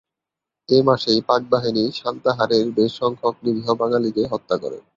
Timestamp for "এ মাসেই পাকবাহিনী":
0.69-1.83